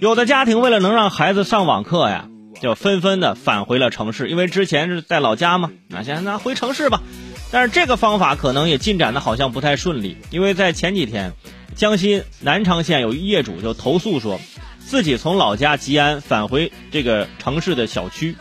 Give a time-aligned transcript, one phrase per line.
[0.00, 2.28] 有的家庭为了能让孩子上网课呀，
[2.60, 7.02] 就纷纷的返回了城市，因为之前是在老家嘛，那现在那回城市吧。
[7.50, 11.32] 但是这个方法可能也进展的好像不太顺利，因为在前几天，
[11.74, 14.40] 江西南昌县有业主就投诉说，
[14.78, 18.36] 自己从老家吉安返回这个城市的小区，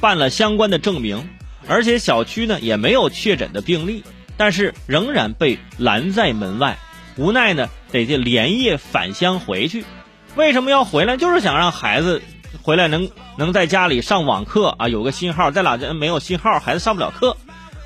[0.00, 1.28] 办了相关的证明，
[1.68, 4.02] 而且小区呢也没有确诊的病例，
[4.36, 6.78] 但是仍然被拦在门外，
[7.16, 9.84] 无奈呢得这连夜返乡回去。
[10.38, 11.16] 为什么要回来？
[11.16, 12.22] 就是想让孩子
[12.62, 17.36] 回来能能在家里上网课啊，有个信号，在老家没有信号，孩子上不了课。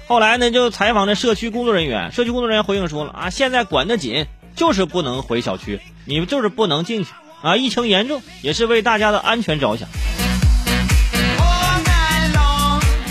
[0.06, 9.88] 后来呢，就采访这社区工作人员，社区工作人员回应说了啊，现在管得紧，就是不能回小区，你们就是不能进去啊，疫情严重，也是为大家的安全着想。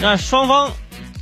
[0.04, 0.70] 那双方，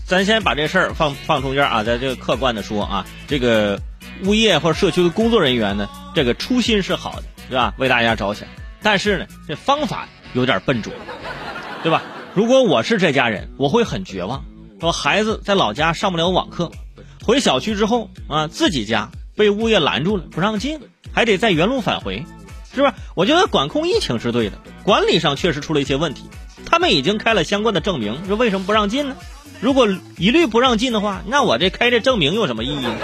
[0.05, 3.79] 咱先把这事儿放放中间啊，在这个客观的说啊，这个
[4.25, 7.73] 物业或者社区的工作人员呢，这个初心是好的，对吧？
[7.77, 8.47] 为大家着想，
[8.83, 10.93] 但是呢，这方法有点笨拙，
[11.83, 12.03] 对吧？
[12.35, 14.45] 如果我是这家人，我会很绝望。
[14.79, 16.71] 说孩子在老家上不了网课，
[17.25, 20.79] 回小区之后啊，自己家被物业拦住了，不让进，
[21.11, 22.23] 还得再原路返回，
[22.73, 22.93] 是不是？
[23.15, 26.23] 我觉得管控疫情是对的，管理上确实出了一些问题。
[26.65, 29.15] 他们已经开了相关的证明，说为什么不让进呢？
[29.59, 29.87] 如果
[30.17, 32.95] 一律不让进的话，那我这开这证明有什么意义呢？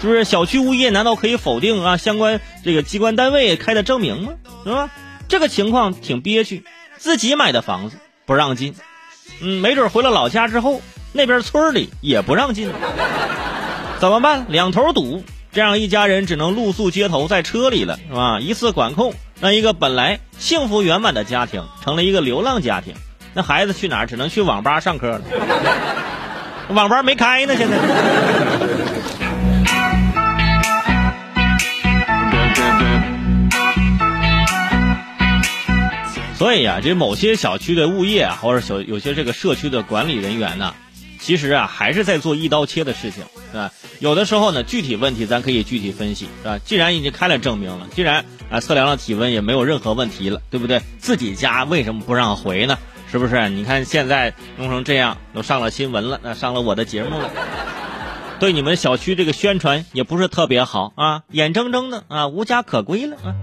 [0.00, 0.24] 是不是？
[0.24, 4.32] 小区物业难道可以否定啊相关这个机关单位开的证明吗？
[4.64, 4.90] 是吧？
[5.28, 6.64] 这个情况挺憋屈，
[6.96, 8.74] 自己买的房子不让进。
[9.40, 12.70] 嗯，没准回了老家之后，那边村里也不让进，
[14.00, 14.46] 怎么办？
[14.48, 18.40] 两头堵，这样一家人只能露宿街头，在车里了，是吧？
[18.40, 22.94] 一次管控，让一个本来幸福圆满的家庭成了一个流浪家庭。
[23.32, 24.06] 那孩子去哪儿？
[24.06, 25.22] 只能去网吧上课了，
[26.74, 27.76] 网吧没开呢，现在。
[36.40, 40.74] 所以啊，这某些小区的物业啊，或者小有些这个社区的管理人员呢，
[41.20, 43.70] 其实啊还是在做一刀切的事情，是吧？
[43.98, 46.58] 有的时候呢，具体问题咱可以具体分析，是吧？
[46.64, 50.80] 既然已经开了证明了，既然啊测量了体温也没有任何问题了，对不对？
[50.98, 52.78] 自己家为什么不让回呢？
[53.12, 53.50] 是不是？
[53.50, 57.30] 你看现在弄成这样，都上了新闻了，那上了我的节目了，
[58.40, 63.36] 对你们小区这个宣传也不是特别好啊，眼睁睁的啊无家可归了啊。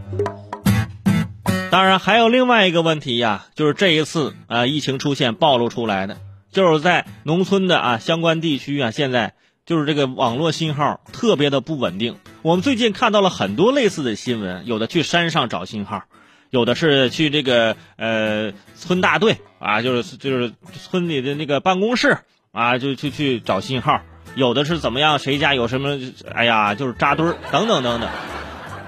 [1.69, 6.17] 当然，还有另外一个问题呀，就是这一次啊，疫情出现暴露出来的，
[6.51, 9.33] 就是在农村的啊相关地区啊，现在
[9.65, 12.15] 就是这个网络信号特别的不稳定。
[12.41, 16.03] 我们最近看到了很多类似的新闻，有的去山上找信号，
[16.49, 20.53] 有的是去这个呃村大队啊，就是就是
[20.89, 22.17] 村里的那个办公室
[22.53, 24.01] 啊，就去去找信号，
[24.35, 25.99] 有的是怎么样，谁家有什么，
[26.33, 28.09] 哎呀，就是扎堆儿等等等等。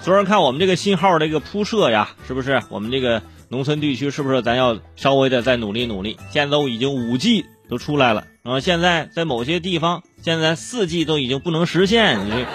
[0.01, 6.17] 所以说，看我们这个信号这个铺设呀，是不是我们这个农村地区是不是咱要稍微的再努力努力？
[6.31, 12.45] 现在都已经五 G 都出来了，啊，现在在某些地方，现在四 G 都已经不能实现，你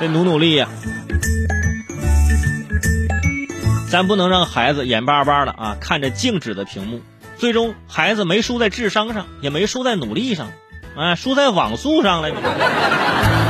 [0.00, 0.68] 得努努力呀。
[3.90, 7.00] 咱不能让孩子眼巴巴的啊看着静止的屏幕，
[7.36, 10.50] 最终孩子没输在智商上，也没输在努力上，
[10.96, 13.43] 啊，输在网速上了。